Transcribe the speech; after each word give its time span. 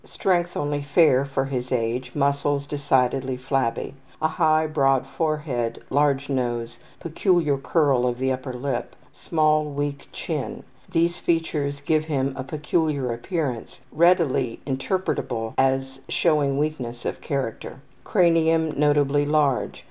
Strength 0.03 0.57
only 0.57 0.81
fair; 0.81 1.25
for 1.25 1.45
his 1.45 1.71
age, 1.71 2.15
muscles 2.15 2.65
decidedly 2.65 3.37
flabby. 3.37 3.93
A 4.19 4.29
high, 4.29 4.65
broad 4.65 5.05
forehead. 5.05 5.83
Large 5.91 6.27
nose. 6.27 6.79
Peculiar 6.99 7.55
curl 7.57 8.07
of 8.07 8.17
the 8.17 8.31
upper 8.31 8.51
lip. 8.51 8.95
Small, 9.13 9.65
weak 9.65 10.07
chin. 10.11 10.63
These 10.91 11.19
features 11.19 11.81
give 11.81 12.05
him 12.05 12.33
a 12.35 12.43
peculiar 12.43 13.13
appearance 13.13 13.81
readily 13.91 14.59
interpretable 14.65 15.53
as 15.55 15.99
showing 16.09 16.57
weakness 16.57 17.05
of 17.05 17.21
character. 17.21 17.81
Cranium 18.03 18.71
notably 18.75 19.27
large. 19.27 19.79